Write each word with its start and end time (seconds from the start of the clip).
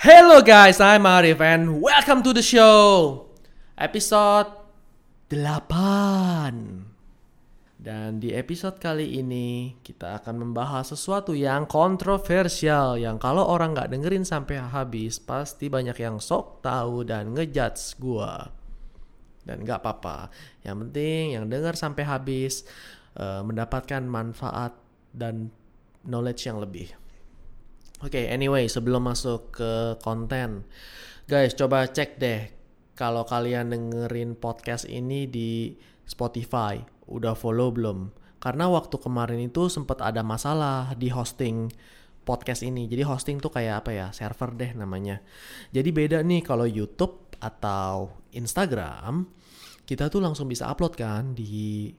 Hello 0.00 0.40
guys, 0.40 0.80
I'm 0.80 1.04
Arif 1.04 1.44
and 1.44 1.84
welcome 1.84 2.24
to 2.24 2.32
the 2.32 2.40
show. 2.40 3.28
Episode 3.76 4.48
8. 5.28 5.36
Dan 7.76 8.16
di 8.16 8.32
episode 8.32 8.80
kali 8.80 9.20
ini 9.20 9.76
kita 9.84 10.24
akan 10.24 10.40
membahas 10.40 10.96
sesuatu 10.96 11.36
yang 11.36 11.68
kontroversial 11.68 12.96
yang 12.96 13.20
kalau 13.20 13.44
orang 13.44 13.76
nggak 13.76 13.92
dengerin 13.92 14.24
sampai 14.24 14.64
habis 14.64 15.20
pasti 15.20 15.68
banyak 15.68 16.00
yang 16.00 16.16
sok 16.16 16.64
tahu 16.64 17.04
dan 17.04 17.36
ngejudge 17.36 18.00
gua. 18.00 18.48
Dan 19.44 19.68
nggak 19.68 19.84
apa-apa. 19.84 20.32
Yang 20.64 20.76
penting 20.88 21.36
yang 21.36 21.44
denger 21.52 21.76
sampai 21.76 22.08
habis 22.08 22.64
uh, 23.20 23.44
mendapatkan 23.44 24.00
manfaat 24.08 24.72
dan 25.12 25.52
knowledge 26.08 26.48
yang 26.48 26.56
lebih. 26.56 26.88
Oke, 28.00 28.16
okay, 28.16 28.32
anyway, 28.32 28.64
sebelum 28.64 29.12
masuk 29.12 29.60
ke 29.60 30.00
konten, 30.00 30.64
guys, 31.28 31.52
coba 31.52 31.84
cek 31.84 32.16
deh 32.16 32.48
kalau 32.96 33.28
kalian 33.28 33.76
dengerin 33.76 34.40
podcast 34.40 34.88
ini 34.88 35.28
di 35.28 35.76
Spotify, 36.08 36.80
udah 37.12 37.36
follow 37.36 37.68
belum? 37.68 38.08
Karena 38.40 38.72
waktu 38.72 38.96
kemarin 38.96 39.52
itu 39.52 39.68
sempat 39.68 40.00
ada 40.00 40.24
masalah 40.24 40.96
di 40.96 41.12
hosting 41.12 41.68
podcast 42.24 42.64
ini. 42.64 42.88
Jadi 42.88 43.04
hosting 43.04 43.36
tuh 43.36 43.52
kayak 43.52 43.84
apa 43.84 43.92
ya? 43.92 44.06
Server 44.16 44.56
deh 44.56 44.72
namanya. 44.72 45.20
Jadi 45.68 45.92
beda 45.92 46.24
nih 46.24 46.40
kalau 46.40 46.64
YouTube 46.64 47.36
atau 47.36 48.16
Instagram, 48.32 49.28
kita 49.84 50.08
tuh 50.08 50.24
langsung 50.24 50.48
bisa 50.48 50.72
upload 50.72 50.96
kan 50.96 51.36
di 51.36 51.92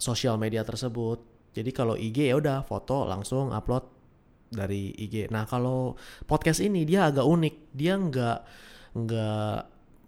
sosial 0.00 0.40
media 0.40 0.64
tersebut. 0.64 1.52
Jadi 1.52 1.68
kalau 1.68 2.00
IG 2.00 2.32
ya 2.32 2.40
udah 2.40 2.64
foto 2.64 3.04
langsung 3.04 3.52
upload 3.52 4.01
dari 4.52 4.92
IG. 4.94 5.32
Nah 5.32 5.48
kalau 5.48 5.96
podcast 6.28 6.60
ini 6.60 6.84
dia 6.84 7.08
agak 7.08 7.24
unik, 7.24 7.54
dia 7.72 7.96
nggak 7.96 8.38
nggak 8.92 9.56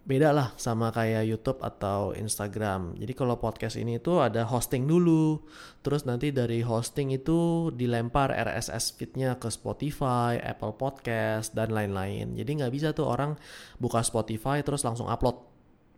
beda 0.05 0.37
lah 0.37 0.53
sama 0.61 0.93
kayak 0.93 1.25
YouTube 1.25 1.65
atau 1.65 2.13
Instagram. 2.13 2.93
Jadi 3.01 3.13
kalau 3.17 3.41
podcast 3.41 3.81
ini 3.81 3.97
tuh 3.97 4.21
ada 4.21 4.45
hosting 4.45 4.85
dulu, 4.85 5.41
terus 5.81 6.05
nanti 6.05 6.29
dari 6.29 6.61
hosting 6.61 7.17
itu 7.17 7.73
dilempar 7.73 8.29
RSS 8.29 9.01
feednya 9.01 9.41
ke 9.41 9.49
Spotify, 9.49 10.37
Apple 10.37 10.77
Podcast 10.77 11.57
dan 11.57 11.73
lain-lain. 11.73 12.37
Jadi 12.37 12.51
nggak 12.61 12.73
bisa 12.73 12.93
tuh 12.93 13.09
orang 13.09 13.33
buka 13.81 14.05
Spotify 14.05 14.61
terus 14.61 14.85
langsung 14.85 15.09
upload 15.09 15.41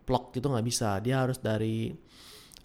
vlog 0.07 0.31
gitu 0.31 0.47
nggak 0.47 0.65
bisa. 0.65 1.03
Dia 1.03 1.27
harus 1.27 1.43
dari 1.43 1.91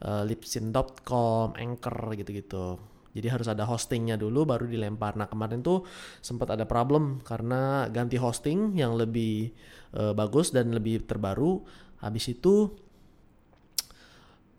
uh, 0.07 0.23
lipsin.com, 0.23 1.59
Anchor 1.59 1.99
gitu-gitu. 2.23 2.79
Jadi 3.13 3.29
harus 3.29 3.49
ada 3.49 3.69
hostingnya 3.69 4.17
dulu 4.17 4.49
baru 4.49 4.65
dilempar. 4.65 5.21
Nah 5.21 5.29
kemarin 5.29 5.61
tuh 5.61 5.85
sempat 6.25 6.49
ada 6.57 6.65
problem 6.65 7.21
karena 7.21 7.87
ganti 7.93 8.17
hosting 8.17 8.73
yang 8.73 8.97
lebih 8.97 9.53
uh, 9.93 10.17
bagus 10.17 10.49
dan 10.49 10.73
lebih 10.73 11.05
terbaru. 11.05 11.61
Habis 12.01 12.33
itu 12.33 12.73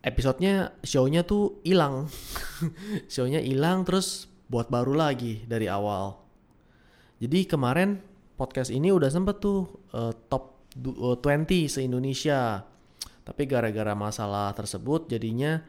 episodenya 0.06 0.78
shownya 0.86 1.26
tuh 1.26 1.58
hilang. 1.66 2.06
shownya 3.14 3.42
hilang 3.42 3.82
terus 3.90 4.30
buat 4.45 4.70
baru 4.70 4.94
lagi 4.94 5.42
dari 5.50 5.66
awal. 5.66 6.22
Jadi 7.17 7.50
kemarin 7.50 7.98
podcast 8.38 8.70
ini 8.70 8.94
udah 8.94 9.10
sempet 9.10 9.42
tuh 9.42 9.66
uh, 9.98 10.14
top 10.30 10.70
20 10.78 11.26
se-Indonesia. 11.73 12.62
Tapi 13.23 13.48
gara-gara 13.48 13.95
masalah 13.95 14.52
tersebut 14.54 15.10
jadinya 15.10 15.64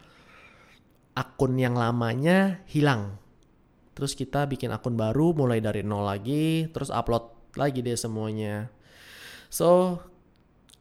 akun 1.15 1.55
yang 1.57 1.79
lamanya 1.79 2.63
hilang. 2.67 3.19
Terus 3.95 4.19
kita 4.19 4.51
bikin 4.51 4.75
akun 4.75 4.99
baru 4.99 5.31
mulai 5.33 5.63
dari 5.63 5.87
nol 5.87 6.03
lagi, 6.03 6.67
terus 6.75 6.91
upload 6.91 7.55
lagi 7.55 7.81
deh 7.81 7.95
semuanya. 7.95 8.67
So, 9.47 10.03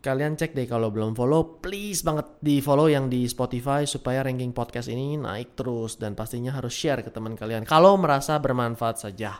kalian 0.01 0.33
cek 0.33 0.57
deh 0.57 0.65
kalau 0.65 0.89
belum 0.89 1.13
follow, 1.13 1.61
please 1.61 2.01
banget 2.01 2.25
di 2.41 2.57
follow 2.59 2.89
yang 2.89 3.07
di 3.13 3.29
Spotify 3.29 3.85
supaya 3.85 4.25
ranking 4.25 4.49
podcast 4.49 4.89
ini 4.89 5.15
naik 5.15 5.53
terus 5.53 6.01
dan 6.01 6.17
pastinya 6.17 6.57
harus 6.57 6.73
share 6.73 7.05
ke 7.05 7.13
teman 7.13 7.37
kalian 7.37 7.69
kalau 7.69 7.95
merasa 8.01 8.41
bermanfaat 8.41 8.97
saja. 8.97 9.37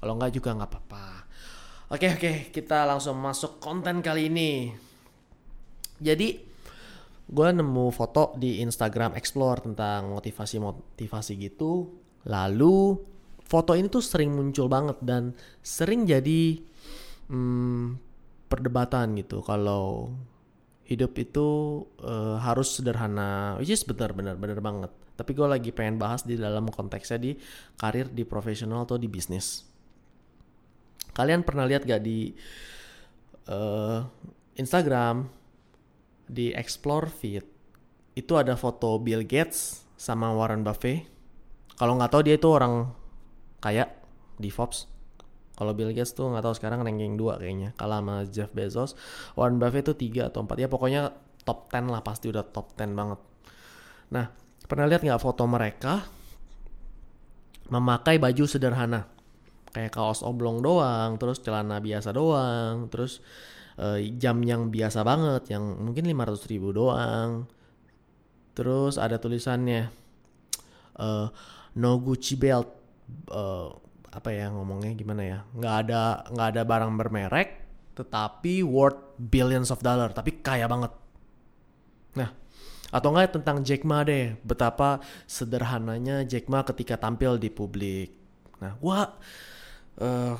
Kalau 0.00 0.16
enggak 0.16 0.32
juga 0.32 0.56
nggak 0.56 0.70
apa-apa. 0.70 1.06
Oke 1.90 2.06
oke, 2.14 2.32
kita 2.54 2.86
langsung 2.86 3.18
masuk 3.18 3.58
konten 3.58 4.00
kali 4.00 4.30
ini. 4.30 4.70
Jadi 6.00 6.49
gue 7.30 7.48
nemu 7.54 7.94
foto 7.94 8.34
di 8.34 8.58
Instagram 8.58 9.14
Explore 9.14 9.70
tentang 9.70 10.10
motivasi-motivasi 10.10 11.32
gitu. 11.38 11.94
Lalu 12.26 12.98
foto 13.46 13.78
ini 13.78 13.86
tuh 13.86 14.02
sering 14.02 14.34
muncul 14.34 14.66
banget 14.66 14.98
dan 14.98 15.30
sering 15.62 16.10
jadi 16.10 16.58
hmm, 17.30 17.96
perdebatan 18.50 19.14
gitu 19.14 19.46
kalau 19.46 20.10
hidup 20.90 21.14
itu 21.22 21.48
uh, 22.02 22.42
harus 22.42 22.74
sederhana, 22.74 23.54
which 23.62 23.70
is 23.70 23.86
benar 23.86 24.10
benar 24.10 24.34
benar 24.34 24.58
banget. 24.58 24.90
Tapi 25.14 25.30
gue 25.38 25.46
lagi 25.46 25.70
pengen 25.70 26.02
bahas 26.02 26.26
di 26.26 26.34
dalam 26.34 26.66
konteksnya 26.66 27.22
di 27.22 27.38
karir, 27.78 28.10
di 28.10 28.26
profesional 28.26 28.82
atau 28.82 28.98
di 28.98 29.06
bisnis. 29.06 29.62
Kalian 31.14 31.46
pernah 31.46 31.62
lihat 31.62 31.86
gak 31.86 32.02
di 32.02 32.34
uh, 33.46 34.02
Instagram 34.58 35.39
di 36.30 36.54
explore 36.54 37.10
feed 37.10 37.42
itu 38.14 38.32
ada 38.38 38.54
foto 38.54 39.02
Bill 39.02 39.26
Gates 39.26 39.82
sama 39.98 40.30
Warren 40.30 40.62
Buffett. 40.62 41.10
Kalau 41.74 41.98
nggak 41.98 42.10
tahu 42.14 42.22
dia 42.22 42.38
itu 42.38 42.46
orang 42.46 42.94
kaya 43.58 43.90
di 44.38 44.48
Forbes. 44.48 44.86
Kalau 45.58 45.74
Bill 45.74 45.92
Gates 45.92 46.14
tuh 46.14 46.30
nggak 46.30 46.44
tahu 46.46 46.54
sekarang 46.56 46.86
ranking 46.86 47.18
2 47.18 47.42
kayaknya. 47.42 47.74
Kalah 47.74 48.00
sama 48.00 48.14
Jeff 48.30 48.50
Bezos. 48.54 48.94
Warren 49.34 49.58
Buffett 49.58 49.90
itu 49.90 49.94
3 50.08 50.30
atau 50.30 50.46
4. 50.46 50.56
Ya 50.56 50.68
pokoknya 50.70 51.12
top 51.42 51.68
10 51.68 51.90
lah 51.90 52.00
pasti 52.00 52.30
udah 52.30 52.46
top 52.46 52.72
10 52.78 52.94
banget. 52.94 53.20
Nah, 54.14 54.30
pernah 54.64 54.86
lihat 54.86 55.02
nggak 55.02 55.20
foto 55.20 55.44
mereka 55.44 56.06
memakai 57.68 58.16
baju 58.16 58.44
sederhana? 58.46 59.10
Kayak 59.70 59.94
kaos 59.94 60.26
oblong 60.26 60.58
doang, 60.64 61.14
terus 61.20 61.38
celana 61.44 61.78
biasa 61.78 62.10
doang, 62.10 62.90
terus 62.90 63.22
uh, 63.80 63.98
jam 64.20 64.36
yang 64.44 64.68
biasa 64.68 65.00
banget 65.00 65.56
yang 65.56 65.64
mungkin 65.80 66.04
500 66.04 66.52
ribu 66.52 66.76
doang. 66.76 67.48
Terus 68.52 69.00
ada 69.00 69.16
tulisannya 69.16 69.88
uh, 71.00 71.26
no 71.80 71.90
Gucci 71.98 72.36
belt. 72.36 72.68
Uh, 73.26 73.72
apa 74.10 74.30
ya 74.30 74.50
ngomongnya 74.52 74.92
gimana 74.94 75.22
ya? 75.24 75.38
Nggak 75.56 75.74
ada 75.86 76.02
nggak 76.28 76.48
ada 76.54 76.62
barang 76.66 76.92
bermerek 76.98 77.48
tetapi 77.94 78.64
worth 78.64 79.18
billions 79.18 79.68
of 79.72 79.82
dollar 79.82 80.12
tapi 80.12 80.38
kaya 80.44 80.68
banget. 80.68 80.92
Nah 82.16 82.30
atau 82.90 83.08
enggak 83.14 83.38
tentang 83.38 83.62
Jack 83.62 83.86
Ma 83.86 84.02
deh 84.02 84.34
betapa 84.42 84.98
sederhananya 85.30 86.26
Jack 86.26 86.50
Ma 86.50 86.66
ketika 86.66 86.98
tampil 86.98 87.38
di 87.38 87.50
publik. 87.50 88.10
Nah 88.58 88.74
gua 88.82 89.14
uh, 90.02 90.34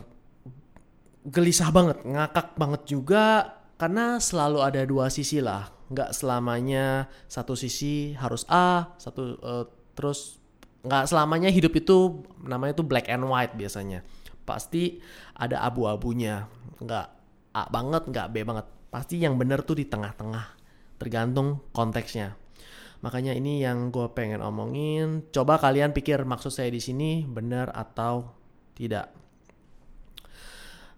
gelisah 1.27 1.69
banget, 1.69 2.01
ngakak 2.05 2.57
banget 2.57 2.83
juga 2.89 3.57
karena 3.77 4.21
selalu 4.21 4.59
ada 4.65 4.81
dua 4.85 5.13
sisi 5.13 5.41
lah. 5.41 5.69
Nggak 5.91 6.15
selamanya 6.15 7.11
satu 7.27 7.59
sisi 7.59 8.15
harus 8.15 8.47
A, 8.47 8.95
satu 8.97 9.37
uh, 9.43 9.65
terus 9.93 10.39
nggak 10.81 11.13
selamanya 11.13 11.53
hidup 11.53 11.77
itu 11.77 12.25
namanya 12.41 12.81
itu 12.81 12.85
black 12.87 13.11
and 13.11 13.27
white 13.27 13.53
biasanya. 13.59 14.01
Pasti 14.47 15.03
ada 15.37 15.61
abu-abunya. 15.67 16.49
Nggak 16.81 17.07
A 17.53 17.63
banget, 17.69 18.03
nggak 18.09 18.27
B 18.33 18.37
banget. 18.47 18.67
Pasti 18.89 19.21
yang 19.21 19.37
bener 19.37 19.63
tuh 19.67 19.77
di 19.77 19.85
tengah-tengah. 19.87 20.57
Tergantung 20.97 21.65
konteksnya. 21.75 22.37
Makanya 23.01 23.33
ini 23.33 23.65
yang 23.65 23.89
gue 23.89 24.13
pengen 24.13 24.45
omongin. 24.45 25.25
Coba 25.33 25.57
kalian 25.57 25.97
pikir 25.97 26.21
maksud 26.29 26.53
saya 26.53 26.69
di 26.69 26.85
sini 26.85 27.25
benar 27.25 27.73
atau 27.73 28.37
tidak 28.77 29.09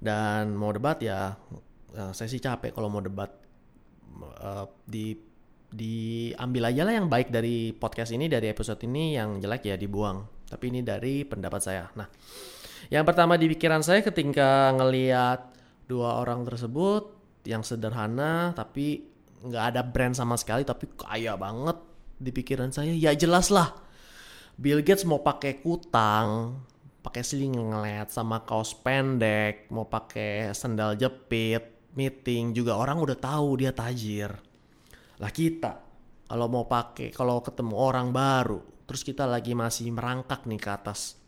dan 0.03 0.59
mau 0.59 0.75
debat 0.75 0.99
ya 0.99 1.39
uh, 1.95 2.11
saya 2.11 2.27
sih 2.27 2.43
capek 2.43 2.75
kalau 2.75 2.91
mau 2.91 3.01
debat. 3.01 3.31
Uh, 4.13 4.69
di 4.85 5.17
diambil 5.73 6.69
aja 6.69 6.85
lah 6.85 6.95
yang 7.01 7.09
baik 7.09 7.33
dari 7.33 7.73
podcast 7.73 8.13
ini 8.13 8.29
dari 8.29 8.53
episode 8.53 8.77
ini 8.85 9.17
yang 9.17 9.41
jelek 9.41 9.73
ya 9.73 9.77
dibuang. 9.79 10.27
Tapi 10.51 10.69
ini 10.69 10.85
dari 10.85 11.25
pendapat 11.25 11.61
saya. 11.65 11.89
Nah 11.97 12.11
yang 12.93 13.09
pertama 13.09 13.41
di 13.41 13.49
pikiran 13.49 13.81
saya 13.81 14.05
ketika 14.05 14.75
ngeliat 14.77 15.55
dua 15.89 16.21
orang 16.21 16.45
tersebut 16.45 17.15
yang 17.49 17.65
sederhana 17.65 18.53
tapi 18.53 19.07
nggak 19.43 19.65
ada 19.75 19.83
brand 19.83 20.15
sama 20.15 20.37
sekali 20.39 20.63
tapi 20.63 20.93
kaya 20.95 21.35
banget 21.35 21.79
di 22.21 22.31
pikiran 22.35 22.69
saya 22.75 22.93
ya 22.93 23.15
jelas 23.17 23.49
lah. 23.49 23.73
Bill 24.61 24.85
Gates 24.85 25.09
mau 25.09 25.25
pakai 25.25 25.65
kutang 25.65 26.61
pakai 27.03 27.23
singlet 27.27 28.09
sama 28.09 28.47
kaos 28.47 28.79
pendek, 28.79 29.69
mau 29.75 29.91
pakai 29.91 30.55
sandal 30.55 30.95
jepit, 30.95 31.93
meeting 31.99 32.55
juga 32.55 32.79
orang 32.79 33.03
udah 33.03 33.19
tahu 33.19 33.59
dia 33.59 33.75
tajir. 33.75 34.31
Lah 35.19 35.33
kita 35.35 35.83
kalau 36.31 36.47
mau 36.49 36.65
pakai 36.65 37.11
kalau 37.11 37.43
ketemu 37.43 37.75
orang 37.75 38.15
baru, 38.15 38.63
terus 38.87 39.03
kita 39.03 39.27
lagi 39.27 39.53
masih 39.53 39.91
merangkak 39.91 40.47
nih 40.47 40.63
ke 40.63 40.71
atas. 40.71 41.19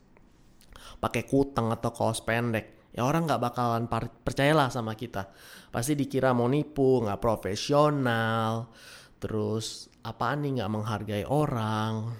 Pakai 1.02 1.26
kutang 1.26 1.74
atau 1.74 1.90
kaos 1.90 2.22
pendek, 2.22 2.74
ya 2.94 3.02
orang 3.02 3.26
nggak 3.26 3.42
bakalan 3.42 3.90
percayalah 4.22 4.70
sama 4.70 4.94
kita 4.94 5.34
pasti 5.74 5.98
dikira 5.98 6.30
mau 6.30 6.46
nipu 6.46 7.02
nggak 7.02 7.18
profesional 7.18 8.70
terus 9.18 9.90
apa 10.06 10.38
nih 10.38 10.62
nggak 10.62 10.70
menghargai 10.70 11.26
orang 11.26 12.14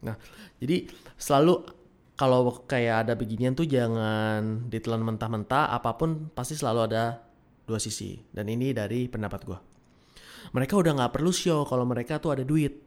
nah 0.00 0.16
jadi 0.56 0.88
selalu 1.20 1.83
kalau 2.14 2.62
kayak 2.66 3.06
ada 3.08 3.12
beginian 3.18 3.58
tuh 3.58 3.66
jangan 3.66 4.70
ditelan 4.70 5.02
mentah-mentah 5.02 5.74
apa 5.74 5.98
pun 5.98 6.30
pasti 6.30 6.54
selalu 6.54 6.80
ada 6.86 7.18
dua 7.66 7.82
sisi. 7.82 8.18
Dan 8.30 8.46
ini 8.50 8.70
dari 8.70 9.10
pendapat 9.10 9.40
gue 9.42 9.74
mereka 10.54 10.76
udah 10.76 10.92
nggak 10.94 11.12
perlu 11.16 11.32
show 11.32 11.64
kalau 11.64 11.82
mereka 11.82 12.22
tuh 12.22 12.36
ada 12.36 12.44
duit. 12.44 12.84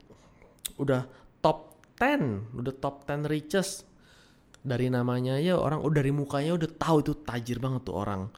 Udah 0.78 1.04
top 1.42 1.82
10 1.98 2.54
udah 2.54 2.74
top 2.78 3.04
10 3.04 3.26
riches. 3.28 3.84
Dari 4.62 4.92
namanya 4.92 5.40
ya 5.40 5.60
orang 5.60 5.84
udah 5.84 6.00
dari 6.00 6.12
mukanya 6.16 6.56
udah 6.60 6.70
tahu 6.80 7.04
itu 7.04 7.14
tajir 7.28 7.58
banget 7.58 7.88
tuh 7.88 7.96
orang. 8.00 8.30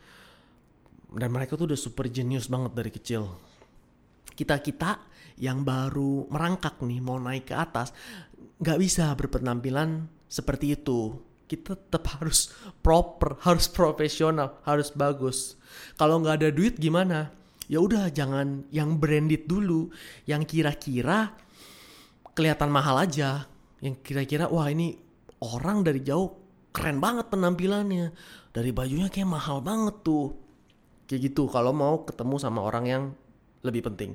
Dan 1.09 1.29
mereka 1.33 1.57
tuh 1.57 1.73
udah 1.73 1.79
super 1.79 2.09
genius 2.09 2.47
banget 2.47 2.71
dari 2.73 2.91
kecil. 2.93 3.29
Kita 4.33 4.61
kita 4.61 5.03
yang 5.41 5.61
baru 5.61 6.29
merangkak 6.29 6.79
nih 6.81 6.99
mau 7.01 7.21
naik 7.21 7.51
ke 7.51 7.55
atas 7.55 7.95
nggak 8.59 8.79
bisa 8.79 9.07
berpenampilan 9.15 10.18
seperti 10.29 10.77
itu. 10.77 11.17
Kita 11.49 11.73
tetap 11.73 12.05
harus 12.21 12.53
proper 12.85 13.41
harus 13.41 13.65
profesional 13.65 14.61
harus 14.61 14.93
bagus. 14.93 15.57
Kalau 15.97 16.21
nggak 16.21 16.45
ada 16.45 16.49
duit 16.53 16.77
gimana? 16.77 17.33
Ya 17.65 17.81
udah 17.81 18.13
jangan 18.13 18.69
yang 18.69 19.01
branded 19.01 19.49
dulu. 19.49 19.89
Yang 20.29 20.53
kira-kira 20.53 21.33
kelihatan 22.37 22.69
mahal 22.69 23.01
aja. 23.01 23.49
Yang 23.81 24.05
kira-kira 24.05 24.45
wah 24.45 24.69
ini 24.69 24.93
orang 25.41 25.81
dari 25.81 26.05
jauh 26.05 26.37
keren 26.69 27.01
banget 27.01 27.33
penampilannya. 27.33 28.13
Dari 28.53 28.69
bajunya 28.69 29.09
kayak 29.09 29.29
mahal 29.33 29.65
banget 29.65 30.05
tuh. 30.05 30.37
Kayak 31.09 31.33
gitu 31.33 31.49
kalau 31.49 31.73
mau 31.73 32.05
ketemu 32.05 32.37
sama 32.37 32.61
orang 32.61 32.85
yang 32.85 33.03
lebih 33.65 33.89
penting. 33.89 34.13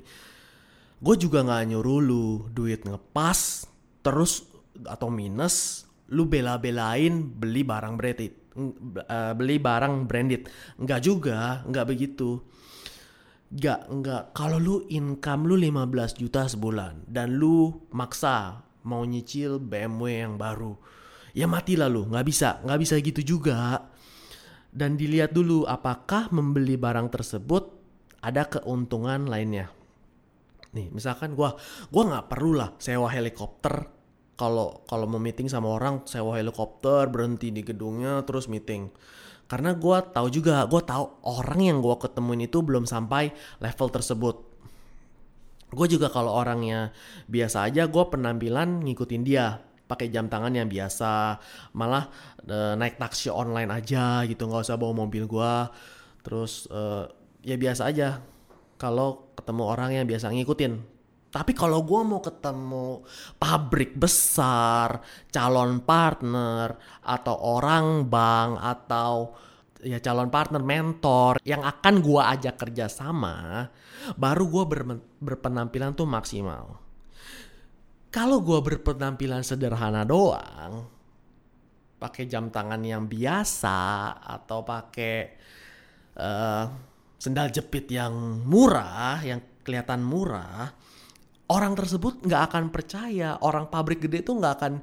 Gue 1.03 1.19
juga 1.19 1.43
nggak 1.43 1.75
nyuruh 1.75 1.99
lu 1.99 2.25
duit 2.55 2.87
ngepas 2.87 3.67
terus 3.99 4.47
atau 4.87 5.11
minus 5.11 5.83
lu 6.13 6.29
bela-belain 6.29 7.25
beli 7.25 7.65
barang 7.65 7.97
branded 7.97 8.45
uh, 8.55 9.33
beli 9.35 9.59
barang 9.59 10.07
branded. 10.07 10.47
Nggak 10.79 11.01
juga 11.03 11.61
nggak 11.67 11.85
begitu. 11.85 12.39
Nggak 13.51 13.79
nggak. 13.91 14.23
Kalau 14.33 14.57
lu 14.57 14.75
income 14.89 15.47
lu 15.47 15.55
15 15.59 16.21
juta 16.21 16.47
sebulan 16.47 17.07
dan 17.07 17.35
lu 17.35 17.87
maksa 17.93 18.63
mau 18.85 19.01
nyicil 19.01 19.57
BMW 19.57 20.25
yang 20.25 20.35
baru 20.39 20.75
ya 21.35 21.45
mati 21.45 21.75
lah 21.75 21.91
lu. 21.91 22.07
Nggak 22.07 22.25
bisa 22.25 22.49
nggak 22.63 22.79
bisa 22.79 22.95
gitu 23.03 23.21
juga. 23.37 23.91
Dan 24.75 24.99
dilihat 24.99 25.31
dulu 25.31 25.63
apakah 25.63 26.27
membeli 26.35 26.75
barang 26.75 27.07
tersebut 27.07 27.63
ada 28.19 28.43
keuntungan 28.51 29.23
lainnya. 29.23 29.71
Nih, 30.75 30.91
misalkan 30.91 31.31
gua 31.31 31.55
gua 31.87 32.03
nggak 32.11 32.27
perlu 32.27 32.59
lah 32.59 32.75
sewa 32.75 33.07
helikopter 33.07 33.94
kalau 34.35 34.83
kalau 34.83 35.07
mau 35.07 35.19
meeting 35.19 35.47
sama 35.47 35.71
orang 35.71 36.03
sewa 36.03 36.35
helikopter 36.35 37.07
berhenti 37.07 37.55
di 37.55 37.63
gedungnya 37.63 38.23
terus 38.27 38.51
meeting. 38.51 38.91
Karena 39.47 39.77
gua 39.77 40.03
tahu 40.03 40.27
juga, 40.27 40.67
gua 40.67 40.81
tahu 40.83 41.05
orang 41.23 41.59
yang 41.63 41.77
gua 41.79 41.95
ketemuin 41.95 42.49
itu 42.49 42.59
belum 42.59 42.83
sampai 42.83 43.31
level 43.63 43.87
tersebut. 43.91 44.55
Gue 45.75 45.91
juga 45.91 46.07
kalau 46.07 46.31
orangnya 46.31 46.95
biasa 47.27 47.67
aja, 47.67 47.89
gue 47.89 48.03
penampilan 48.07 48.85
ngikutin 48.85 49.23
dia. 49.27 49.59
Pakai 49.59 50.07
jam 50.07 50.31
tangan 50.31 50.55
yang 50.55 50.71
biasa. 50.71 51.35
Malah 51.75 52.07
e, 52.47 52.79
naik 52.79 52.95
taksi 52.95 53.27
online 53.27 53.67
aja 53.69 54.23
gitu 54.23 54.47
nggak 54.47 54.63
usah 54.65 54.79
bawa 54.79 55.03
mobil 55.03 55.27
gua. 55.27 55.67
Terus 56.23 56.71
e, 56.71 57.11
ya 57.43 57.59
biasa 57.59 57.91
aja. 57.91 58.23
Kalau 58.79 59.35
ketemu 59.35 59.63
orang 59.67 59.89
yang 59.99 60.05
biasa 60.07 60.31
ngikutin 60.31 60.94
tapi 61.35 61.51
kalau 61.51 61.83
gue 61.83 61.99
mau 62.07 62.23
ketemu 62.23 63.03
pabrik 63.35 63.99
besar, 63.99 65.03
calon 65.27 65.83
partner, 65.83 66.79
atau 67.03 67.35
orang 67.59 68.07
bank, 68.07 68.55
atau 68.63 69.35
ya 69.83 69.99
calon 69.99 70.31
partner, 70.31 70.63
mentor 70.63 71.43
yang 71.43 71.59
akan 71.59 71.99
gue 71.99 72.21
ajak 72.23 72.55
kerja 72.55 72.87
sama, 72.87 73.67
baru 74.15 74.47
gue 74.47 74.63
berpenampilan 75.19 75.91
tuh 75.91 76.07
maksimal. 76.07 76.79
Kalau 78.15 78.39
gue 78.39 78.59
berpenampilan 78.63 79.43
sederhana 79.43 80.07
doang, 80.07 80.87
pakai 81.99 82.31
jam 82.31 82.47
tangan 82.47 82.79
yang 82.79 83.11
biasa 83.11 83.75
atau 84.23 84.63
pakai 84.63 85.35
uh, 86.15 86.63
sendal 87.19 87.51
jepit 87.51 87.91
yang 87.91 88.39
murah, 88.47 89.19
yang 89.19 89.43
kelihatan 89.67 89.99
murah, 89.99 90.71
orang 91.51 91.73
tersebut 91.77 92.25
nggak 92.25 92.41
akan 92.51 92.63
percaya. 92.73 93.37
Orang 93.41 93.69
pabrik 93.69 94.05
gede 94.05 94.25
tuh 94.25 94.37
nggak 94.37 94.53
akan 94.61 94.73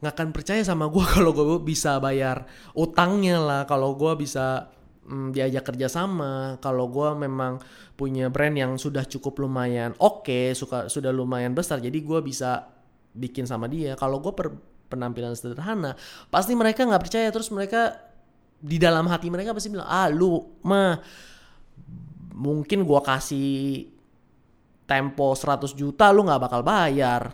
nggak 0.00 0.12
akan 0.16 0.28
percaya 0.32 0.64
sama 0.64 0.88
gue 0.88 1.04
kalau 1.16 1.30
gue 1.36 1.60
bisa 1.60 2.00
bayar 2.00 2.48
utangnya 2.72 3.36
lah, 3.36 3.62
kalau 3.68 3.92
gue 3.94 4.16
bisa 4.16 4.72
mm, 5.04 5.36
diajak 5.36 5.68
kerja 5.68 5.92
sama, 5.92 6.56
kalau 6.64 6.88
gue 6.88 7.08
memang 7.20 7.60
punya 8.00 8.32
brand 8.32 8.56
yang 8.56 8.80
sudah 8.80 9.04
cukup 9.04 9.44
lumayan 9.44 9.92
oke, 10.00 10.24
okay, 10.24 10.56
suka 10.56 10.88
sudah 10.88 11.12
lumayan 11.12 11.52
besar, 11.52 11.84
jadi 11.84 12.00
gue 12.00 12.20
bisa 12.24 12.64
bikin 13.12 13.44
sama 13.44 13.68
dia. 13.68 13.92
Kalau 13.98 14.24
gue 14.24 14.32
penampilan 14.88 15.36
sederhana, 15.36 15.94
pasti 16.32 16.56
mereka 16.56 16.88
nggak 16.88 17.02
percaya. 17.04 17.28
Terus 17.28 17.52
mereka 17.52 18.00
di 18.60 18.76
dalam 18.76 19.04
hati 19.08 19.28
mereka 19.28 19.52
pasti 19.52 19.68
bilang, 19.68 19.88
ah 19.88 20.08
lu 20.08 20.60
mah 20.64 21.00
mungkin 22.40 22.88
gue 22.88 23.00
kasih 23.04 23.84
tempo 24.90 25.38
100 25.38 25.70
juta 25.78 26.10
lu 26.10 26.26
nggak 26.26 26.42
bakal 26.42 26.66
bayar. 26.66 27.30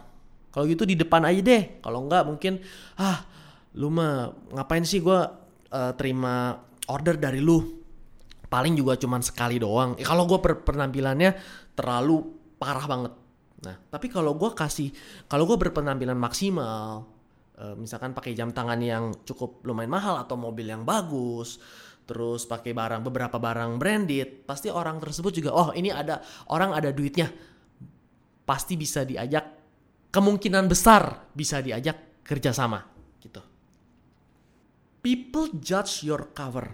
Kalau 0.53 0.69
gitu 0.69 0.85
di 0.85 0.93
depan 0.93 1.25
aja 1.25 1.41
deh. 1.41 1.81
Kalau 1.81 2.05
nggak 2.05 2.23
mungkin 2.29 2.61
ah 3.01 3.25
lu 3.81 3.89
mah 3.89 4.29
ngapain 4.53 4.85
sih 4.85 5.01
gue 5.01 5.21
uh, 5.73 5.93
terima 5.97 6.53
order 6.93 7.17
dari 7.17 7.41
lu 7.41 7.61
paling 8.53 8.77
juga 8.77 9.01
cuman 9.01 9.25
sekali 9.25 9.57
doang. 9.57 9.97
Eh, 9.97 10.05
kalau 10.05 10.29
gue 10.29 10.37
per 10.37 10.61
penampilannya 10.61 11.33
terlalu 11.73 12.21
parah 12.61 12.85
banget. 12.85 13.13
Nah, 13.57 13.77
tapi 13.89 14.07
kalau 14.13 14.37
gue 14.37 14.53
kasih, 14.53 14.93
kalau 15.27 15.49
gue 15.49 15.57
berpenampilan 15.59 16.15
maksimal, 16.15 17.09
uh, 17.59 17.75
misalkan 17.75 18.13
pakai 18.13 18.37
jam 18.37 18.53
tangan 18.53 18.79
yang 18.79 19.11
cukup 19.27 19.65
lumayan 19.67 19.91
mahal 19.91 20.15
atau 20.21 20.39
mobil 20.39 20.69
yang 20.69 20.87
bagus, 20.87 21.59
terus 22.07 22.47
pakai 22.47 22.73
barang 22.73 23.03
beberapa 23.05 23.37
barang 23.37 23.77
branded, 23.77 24.47
pasti 24.47 24.71
orang 24.71 25.03
tersebut 25.03 25.33
juga, 25.35 25.51
oh 25.53 25.69
ini 25.75 25.93
ada 25.93 26.23
orang 26.55 26.73
ada 26.73 26.95
duitnya, 26.95 27.29
pasti 28.47 28.79
bisa 28.79 29.03
diajak, 29.03 29.45
kemungkinan 30.15 30.71
besar 30.71 31.29
bisa 31.35 31.61
diajak 31.61 32.23
kerjasama, 32.23 32.81
gitu. 33.21 33.43
People 35.03 35.53
judge 35.61 36.07
your 36.07 36.33
cover. 36.35 36.67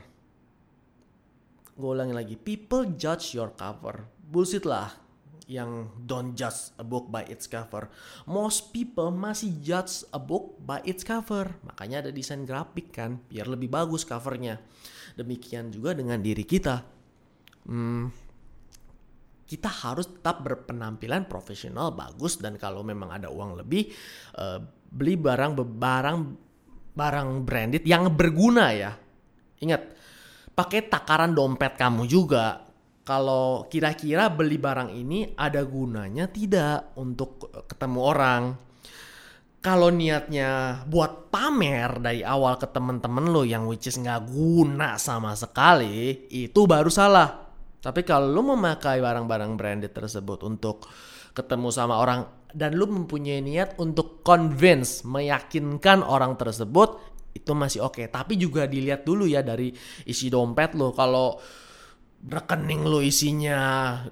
Gue 1.72 1.90
ulangi 1.96 2.14
lagi 2.14 2.36
people 2.36 2.92
judge 2.96 3.36
your 3.36 3.52
cover. 3.56 4.08
Bullshit 4.20 4.64
lah 4.64 5.01
yang 5.52 5.92
don't 6.00 6.32
judge 6.32 6.72
a 6.80 6.84
book 6.84 7.12
by 7.12 7.28
its 7.28 7.44
cover. 7.44 7.92
Most 8.24 8.72
people 8.72 9.12
masih 9.12 9.52
judge 9.60 10.08
a 10.08 10.20
book 10.20 10.56
by 10.64 10.80
its 10.88 11.04
cover. 11.04 11.52
Makanya 11.68 12.08
ada 12.08 12.10
desain 12.10 12.48
grafik 12.48 12.88
kan 12.88 13.20
biar 13.28 13.44
lebih 13.52 13.68
bagus 13.68 14.08
covernya. 14.08 14.56
Demikian 15.12 15.68
juga 15.68 15.92
dengan 15.92 16.16
diri 16.24 16.48
kita. 16.48 16.80
Hmm, 17.68 18.08
kita 19.52 19.68
harus 19.68 20.08
tetap 20.08 20.40
berpenampilan 20.40 21.28
profesional 21.28 21.92
bagus 21.92 22.40
dan 22.40 22.56
kalau 22.56 22.80
memang 22.80 23.12
ada 23.12 23.28
uang 23.28 23.60
lebih 23.60 23.92
uh, 24.40 24.56
beli 24.88 25.20
barang 25.20 25.52
barang 25.60 26.18
barang 26.96 27.28
branded 27.44 27.84
yang 27.84 28.08
berguna 28.16 28.72
ya. 28.72 28.96
Ingat 29.60 29.82
pakai 30.56 30.88
takaran 30.88 31.36
dompet 31.36 31.76
kamu 31.76 32.08
juga. 32.08 32.71
Kalau 33.02 33.66
kira-kira 33.66 34.30
beli 34.30 34.62
barang 34.62 34.94
ini 34.94 35.34
ada 35.34 35.66
gunanya 35.66 36.30
tidak 36.30 36.94
untuk 36.94 37.50
ketemu 37.66 37.98
orang. 37.98 38.42
Kalau 39.62 39.90
niatnya 39.90 40.82
buat 40.86 41.30
pamer 41.30 42.02
dari 42.02 42.22
awal 42.22 42.58
ke 42.58 42.66
temen-temen 42.70 43.30
lo 43.30 43.42
yang 43.46 43.66
which 43.66 43.90
is 43.90 43.98
nggak 43.98 44.26
guna 44.26 44.98
sama 44.98 45.34
sekali, 45.34 46.26
itu 46.30 46.66
baru 46.66 46.90
salah. 46.90 47.42
Tapi 47.82 48.06
kalau 48.06 48.30
lo 48.30 48.42
memakai 48.54 49.02
barang-barang 49.02 49.58
branded 49.58 49.90
tersebut 49.90 50.46
untuk 50.46 50.86
ketemu 51.34 51.74
sama 51.74 51.98
orang 51.98 52.26
dan 52.54 52.78
lo 52.78 52.86
mempunyai 52.86 53.42
niat 53.42 53.78
untuk 53.82 54.22
convince, 54.22 55.02
meyakinkan 55.02 56.06
orang 56.06 56.38
tersebut, 56.38 57.02
itu 57.34 57.50
masih 57.56 57.82
oke. 57.82 57.98
Okay. 57.98 58.06
Tapi 58.12 58.38
juga 58.38 58.68
dilihat 58.68 59.02
dulu 59.02 59.26
ya 59.26 59.42
dari 59.42 59.72
isi 60.06 60.28
dompet 60.30 60.78
lo. 60.78 60.94
Kalau 60.94 61.40
rekening 62.22 62.86
lo 62.86 63.02
isinya 63.02 63.60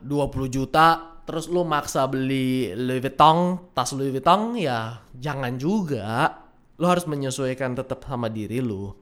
20 0.03 0.51
juta, 0.51 1.21
terus 1.23 1.47
lo 1.47 1.63
maksa 1.63 2.11
beli 2.11 2.75
Louis 2.75 2.99
Vuitton, 2.99 3.71
tas 3.71 3.95
Louis 3.95 4.11
Vuitton, 4.11 4.59
ya 4.59 4.99
jangan 5.15 5.55
juga. 5.61 6.35
Lo 6.81 6.89
harus 6.89 7.05
menyesuaikan 7.07 7.77
tetap 7.77 8.03
sama 8.09 8.33
diri 8.33 8.59
lo. 8.59 8.97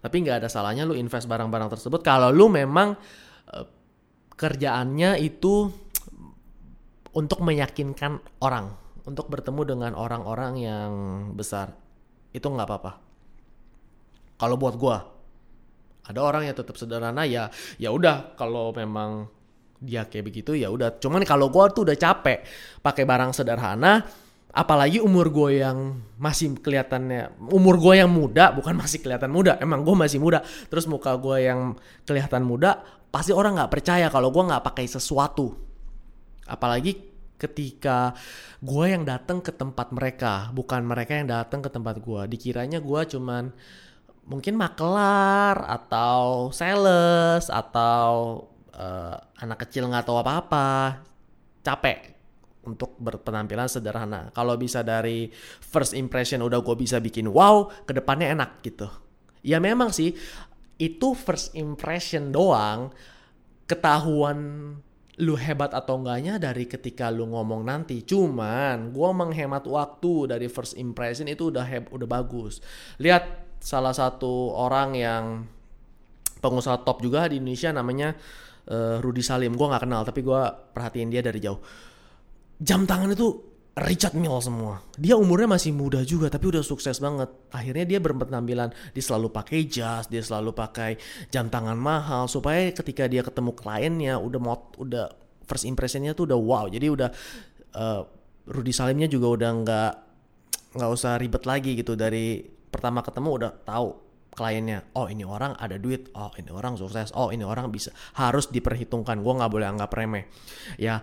Tapi 0.00 0.16
nggak 0.24 0.40
ada 0.40 0.48
salahnya 0.48 0.88
lu 0.88 0.96
invest 0.96 1.28
barang-barang 1.28 1.76
tersebut 1.76 2.00
kalau 2.00 2.32
lu 2.32 2.48
memang 2.48 2.96
uh, 3.52 3.66
kerjaannya 4.32 5.20
itu 5.20 5.68
untuk 7.12 7.44
meyakinkan 7.44 8.22
orang, 8.40 8.72
untuk 9.04 9.28
bertemu 9.28 9.76
dengan 9.76 9.92
orang-orang 9.92 10.52
yang 10.56 10.92
besar. 11.36 11.76
Itu 12.32 12.48
nggak 12.48 12.64
apa-apa. 12.64 12.92
Kalau 14.40 14.56
buat 14.56 14.80
gua, 14.80 15.19
ada 16.06 16.20
orang 16.22 16.48
yang 16.48 16.56
tetap 16.56 16.76
sederhana 16.78 17.26
ya, 17.28 17.52
ya 17.76 17.92
udah 17.92 18.34
kalau 18.38 18.72
memang 18.72 19.28
dia 19.80 20.04
kayak 20.04 20.24
begitu 20.28 20.56
ya 20.56 20.68
udah. 20.68 21.00
Cuman 21.00 21.24
kalau 21.24 21.48
gua 21.48 21.72
tuh 21.72 21.88
udah 21.88 21.96
capek 21.96 22.44
pakai 22.84 23.04
barang 23.08 23.32
sederhana, 23.32 24.04
apalagi 24.50 24.98
umur 24.98 25.30
gue 25.30 25.62
yang 25.62 26.02
masih 26.18 26.58
kelihatannya 26.58 27.38
umur 27.54 27.78
gue 27.78 28.02
yang 28.02 28.10
muda 28.10 28.50
bukan 28.50 28.74
masih 28.74 28.98
kelihatan 28.98 29.30
muda 29.30 29.54
emang 29.62 29.86
gue 29.86 29.94
masih 29.94 30.18
muda 30.18 30.42
terus 30.66 30.90
muka 30.90 31.14
gue 31.14 31.46
yang 31.46 31.78
kelihatan 32.02 32.42
muda 32.42 32.82
pasti 33.14 33.30
orang 33.30 33.58
nggak 33.58 33.70
percaya 33.70 34.10
kalau 34.10 34.34
gue 34.34 34.42
nggak 34.42 34.62
pakai 34.66 34.90
sesuatu 34.90 35.54
apalagi 36.50 36.98
ketika 37.38 38.12
gue 38.58 38.84
yang 38.90 39.06
datang 39.06 39.38
ke 39.38 39.54
tempat 39.54 39.94
mereka 39.94 40.50
bukan 40.50 40.82
mereka 40.82 41.14
yang 41.14 41.30
datang 41.30 41.62
ke 41.62 41.70
tempat 41.70 42.02
gue 42.02 42.22
dikiranya 42.26 42.82
gue 42.82 43.00
cuman 43.06 43.54
mungkin 44.26 44.54
makelar 44.56 45.64
atau 45.66 46.50
sales 46.54 47.48
atau 47.48 48.44
uh, 48.74 49.16
anak 49.40 49.66
kecil 49.66 49.88
nggak 49.90 50.06
tahu 50.06 50.18
apa-apa 50.20 51.00
capek 51.60 52.20
untuk 52.64 52.96
berpenampilan 53.00 53.68
sederhana. 53.68 54.28
Kalau 54.36 54.54
bisa 54.60 54.84
dari 54.84 55.32
first 55.64 55.96
impression 55.96 56.44
udah 56.44 56.60
gue 56.60 56.76
bisa 56.76 57.00
bikin 57.00 57.28
wow, 57.28 57.68
ke 57.88 57.96
depannya 57.96 58.32
enak 58.36 58.60
gitu. 58.60 58.88
Ya 59.40 59.56
memang 59.56 59.92
sih 59.92 60.12
itu 60.76 61.08
first 61.16 61.56
impression 61.56 62.32
doang 62.32 62.92
ketahuan 63.64 64.38
lu 65.20 65.36
hebat 65.36 65.76
atau 65.76 66.00
enggaknya 66.00 66.40
dari 66.40 66.64
ketika 66.64 67.12
lu 67.12 67.28
ngomong 67.28 67.64
nanti. 67.64 68.00
Cuman 68.04 68.92
gue 68.92 69.10
menghemat 69.12 69.64
waktu 69.68 70.32
dari 70.32 70.48
first 70.48 70.76
impression 70.80 71.28
itu 71.28 71.52
udah 71.52 71.64
heb 71.64 71.92
udah 71.92 72.08
bagus. 72.08 72.64
Lihat 72.96 73.49
salah 73.60 73.92
satu 73.92 74.56
orang 74.56 74.96
yang 74.96 75.24
pengusaha 76.40 76.80
top 76.82 77.04
juga 77.04 77.28
di 77.28 77.38
Indonesia 77.38 77.70
namanya 77.70 78.16
uh, 78.72 78.98
Rudy 79.04 79.20
Salim. 79.20 79.54
Gue 79.54 79.68
nggak 79.68 79.84
kenal 79.84 80.02
tapi 80.02 80.24
gue 80.24 80.40
perhatiin 80.72 81.12
dia 81.12 81.20
dari 81.20 81.38
jauh 81.38 81.60
jam 82.60 82.84
tangan 82.84 83.16
itu 83.16 83.28
Richard 83.80 84.12
Mille 84.18 84.36
semua. 84.44 84.84
Dia 85.00 85.16
umurnya 85.16 85.56
masih 85.56 85.72
muda 85.72 86.04
juga 86.04 86.28
tapi 86.28 86.52
udah 86.52 86.60
sukses 86.60 87.00
banget. 87.00 87.32
Akhirnya 87.48 87.88
dia 87.88 87.98
berpenampilan, 88.02 88.68
dia 88.92 89.04
selalu 89.04 89.32
pakai 89.32 89.64
jas, 89.64 90.04
dia 90.10 90.20
selalu 90.20 90.52
pakai 90.52 91.00
jam 91.32 91.48
tangan 91.48 91.78
mahal 91.78 92.28
supaya 92.28 92.68
ketika 92.76 93.08
dia 93.08 93.24
ketemu 93.24 93.56
kliennya 93.56 94.20
udah 94.20 94.40
mau 94.42 94.68
udah 94.76 95.08
first 95.48 95.64
impressionnya 95.64 96.12
tuh 96.12 96.28
udah 96.28 96.38
wow. 96.38 96.64
Jadi 96.68 96.86
udah 96.92 97.08
uh, 97.72 98.02
Rudy 98.50 98.74
Salimnya 98.74 99.08
juga 99.08 99.32
udah 99.32 99.50
nggak 99.64 99.92
nggak 100.76 100.90
usah 100.90 101.16
ribet 101.16 101.42
lagi 101.48 101.72
gitu 101.78 101.96
dari 101.96 102.42
pertama 102.70 103.02
ketemu 103.02 103.28
udah 103.36 103.52
tahu 103.66 103.88
kliennya 104.30 104.94
oh 104.94 105.10
ini 105.10 105.26
orang 105.26 105.58
ada 105.58 105.76
duit. 105.76 106.08
Oh 106.14 106.30
ini 106.38 106.48
orang 106.48 106.78
sukses. 106.78 107.10
Oh 107.18 107.34
ini 107.34 107.42
orang 107.42 107.68
bisa. 107.68 107.90
Harus 108.16 108.48
diperhitungkan. 108.48 109.20
Gue 109.20 109.34
nggak 109.36 109.50
boleh 109.50 109.66
anggap 109.66 109.90
remeh. 109.92 110.24
Ya 110.78 111.02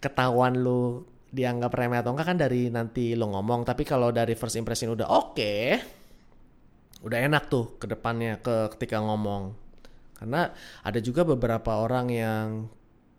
ketahuan 0.00 0.60
lu 0.60 1.04
dianggap 1.34 1.72
remeh 1.74 1.98
atau 1.98 2.14
enggak 2.14 2.34
kan 2.34 2.38
dari 2.40 2.72
nanti 2.72 3.14
lo 3.14 3.30
ngomong. 3.30 3.62
Tapi 3.68 3.82
kalau 3.84 4.10
dari 4.10 4.32
first 4.34 4.56
impression 4.56 4.92
udah 4.96 5.06
oke 5.06 5.36
okay, 5.36 5.78
udah 7.04 7.18
enak 7.20 7.52
tuh 7.52 7.76
ke 7.76 7.86
depannya 7.86 8.40
ke 8.40 8.72
ketika 8.76 8.98
ngomong. 9.04 9.54
Karena 10.16 10.48
ada 10.80 10.98
juga 11.04 11.26
beberapa 11.26 11.82
orang 11.82 12.06
yang 12.08 12.46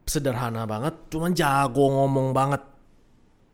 sederhana 0.06 0.70
banget 0.70 1.10
cuman 1.14 1.32
jago 1.36 1.86
ngomong 1.92 2.28
banget. 2.34 2.62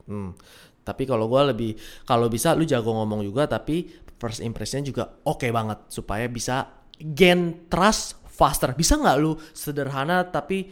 Hmm. 0.07 0.35
Tapi 0.81 1.05
kalau 1.05 1.29
gue 1.29 1.41
lebih 1.53 1.71
kalau 2.03 2.25
bisa 2.29 2.57
lu 2.57 2.65
jago 2.65 2.91
ngomong 2.93 3.21
juga 3.21 3.45
tapi 3.45 3.85
first 4.17 4.41
impression 4.41 4.81
juga 4.81 5.21
oke 5.25 5.45
okay 5.45 5.51
banget 5.53 5.89
supaya 5.89 6.25
bisa 6.25 6.85
gain 6.97 7.69
trust 7.69 8.21
faster 8.25 8.73
bisa 8.73 8.97
nggak 8.97 9.17
lu 9.21 9.37
sederhana 9.53 10.25
tapi 10.25 10.69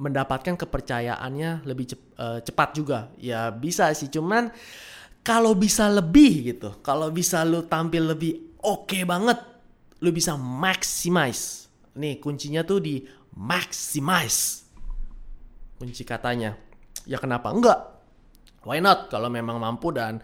mendapatkan 0.00 0.56
kepercayaannya 0.56 1.68
lebih 1.68 1.92
uh, 2.16 2.40
cepat 2.40 2.68
juga. 2.72 3.12
Ya 3.20 3.52
bisa 3.52 3.92
sih, 3.92 4.08
cuman 4.08 4.48
kalau 5.20 5.52
bisa 5.52 5.92
lebih 5.92 6.56
gitu, 6.56 6.80
kalau 6.80 7.12
bisa 7.12 7.44
lu 7.44 7.68
tampil 7.68 8.16
lebih 8.16 8.56
oke 8.64 8.88
okay 8.88 9.04
banget, 9.04 9.36
lu 10.00 10.08
bisa 10.08 10.40
maximize. 10.40 11.68
Nih 12.00 12.16
kuncinya 12.16 12.64
tuh 12.64 12.80
di 12.80 13.04
maximize. 13.36 14.64
Kunci 15.76 16.00
katanya. 16.08 16.56
Ya 17.04 17.20
kenapa 17.20 17.52
enggak? 17.52 17.78
Why 18.64 18.78
not? 18.84 19.08
Kalau 19.08 19.32
memang 19.32 19.56
mampu 19.56 19.92
dan 19.94 20.20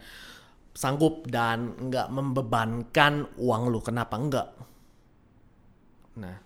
sanggup 0.76 1.24
dan 1.28 1.72
enggak 1.80 2.12
membebankan 2.12 3.40
uang 3.40 3.62
lu, 3.72 3.80
kenapa 3.80 4.14
enggak? 4.20 4.48
Nah, 6.20 6.36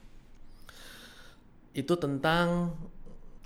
itu 1.75 1.95
tentang 1.99 2.75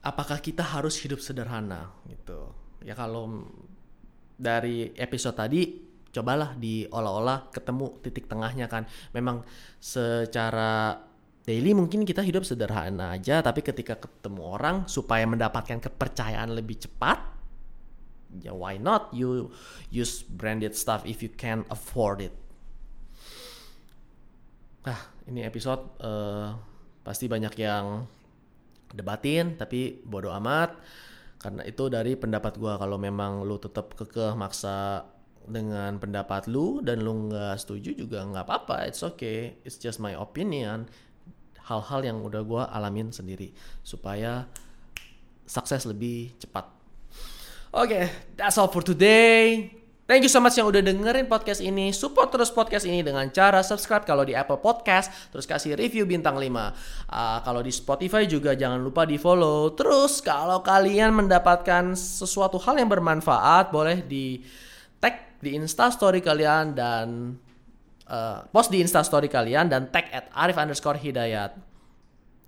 apakah 0.04 0.40
kita 0.40 0.60
harus 0.64 1.00
hidup 1.00 1.20
sederhana 1.20 1.92
gitu 2.08 2.52
ya 2.84 2.92
kalau 2.92 3.48
dari 4.36 4.92
episode 4.96 5.36
tadi 5.36 5.80
cobalah 6.12 6.54
diolah-olah 6.54 7.50
ketemu 7.50 7.86
titik 8.04 8.28
tengahnya 8.28 8.68
kan 8.68 8.84
memang 9.16 9.42
secara 9.80 11.00
daily 11.44 11.72
mungkin 11.72 12.04
kita 12.04 12.20
hidup 12.20 12.44
sederhana 12.44 13.16
aja 13.16 13.40
tapi 13.40 13.64
ketika 13.64 13.98
ketemu 13.98 14.40
orang 14.44 14.76
supaya 14.86 15.24
mendapatkan 15.24 15.80
kepercayaan 15.80 16.52
lebih 16.54 16.84
cepat 16.84 17.33
ya 18.42 18.56
why 18.56 18.80
not? 18.80 19.12
You 19.14 19.52
use 19.92 20.24
branded 20.24 20.74
stuff 20.74 21.06
if 21.06 21.22
you 21.22 21.30
can 21.30 21.62
afford 21.70 22.24
it. 22.24 22.34
Ah 24.84 25.00
ini 25.28 25.44
episode 25.44 25.80
uh, 26.00 26.56
pasti 27.04 27.28
banyak 27.28 27.54
yang 27.56 28.08
debatin 28.94 29.58
tapi 29.58 30.02
bodoh 30.02 30.32
amat. 30.38 30.74
Karena 31.40 31.60
itu 31.68 31.92
dari 31.92 32.16
pendapat 32.16 32.56
gue 32.56 32.72
kalau 32.80 32.96
memang 32.96 33.44
lu 33.44 33.60
tetap 33.60 33.92
kekeh 33.92 34.32
maksa 34.32 35.04
dengan 35.44 36.00
pendapat 36.00 36.48
lu 36.48 36.80
dan 36.80 37.04
lu 37.04 37.28
nggak 37.28 37.60
setuju 37.60 37.92
juga 37.92 38.24
nggak 38.24 38.48
apa-apa 38.48 38.88
it's 38.88 39.04
okay. 39.04 39.60
It's 39.66 39.76
just 39.76 40.00
my 40.00 40.16
opinion. 40.16 40.88
Hal-hal 41.64 42.04
yang 42.04 42.20
udah 42.24 42.42
gue 42.44 42.62
alamin 42.72 43.12
sendiri 43.12 43.52
supaya 43.84 44.48
sukses 45.44 45.84
lebih 45.84 46.32
cepat 46.40 46.64
oke 47.74 47.90
okay, 47.90 48.04
that's 48.38 48.54
all 48.54 48.70
for 48.70 48.86
today 48.86 49.74
Thank 50.04 50.20
you 50.20 50.28
so 50.28 50.36
much 50.36 50.52
yang 50.60 50.68
udah 50.68 50.84
dengerin 50.84 51.24
podcast 51.24 51.64
ini. 51.64 51.88
Support 51.88 52.28
terus 52.28 52.52
podcast 52.52 52.84
ini 52.84 53.00
dengan 53.00 53.24
cara 53.32 53.64
subscribe 53.64 54.04
kalau 54.04 54.20
di 54.20 54.36
Apple 54.36 54.60
Podcast, 54.60 55.08
terus 55.32 55.48
kasih 55.48 55.80
review 55.80 56.04
bintang 56.04 56.36
5. 56.36 56.44
Uh, 56.44 56.60
ah, 57.08 57.40
kalau 57.40 57.64
di 57.64 57.72
Spotify 57.72 58.28
juga 58.28 58.52
jangan 58.52 58.84
lupa 58.84 59.08
di 59.08 59.16
follow. 59.16 59.72
Terus 59.72 60.20
kalau 60.20 60.60
kalian 60.60 61.24
mendapatkan 61.24 61.96
sesuatu 61.96 62.60
hal 62.60 62.84
yang 62.84 62.92
bermanfaat, 62.92 63.72
boleh 63.72 64.04
di 64.04 64.44
tag 65.00 65.40
di 65.40 65.56
Insta 65.56 65.88
Story 65.88 66.20
kalian 66.20 66.76
dan 66.76 67.40
uh, 68.04 68.44
post 68.52 68.76
di 68.76 68.84
Insta 68.84 69.00
Story 69.00 69.32
kalian 69.32 69.72
dan 69.72 69.88
tag 69.88 70.12
at 70.12 70.28
Arif 70.36 70.60
underscore 70.60 71.00
Hidayat. 71.00 71.73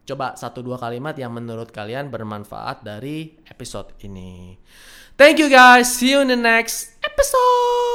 Coba 0.07 0.39
satu 0.39 0.63
dua 0.63 0.79
kalimat 0.79 1.19
yang 1.19 1.35
menurut 1.35 1.75
kalian 1.75 2.15
bermanfaat 2.15 2.87
dari 2.87 3.43
episode 3.51 3.91
ini. 4.07 4.55
Thank 5.19 5.43
you 5.43 5.51
guys. 5.51 5.91
See 5.91 6.15
you 6.15 6.23
in 6.23 6.31
the 6.31 6.39
next 6.39 6.95
episode. 7.03 7.86